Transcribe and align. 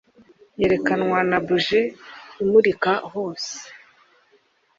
Yerekanwa 0.59 1.19
na 1.29 1.37
buji 1.45 1.81
imurika 2.43 2.91
hose 3.11 3.55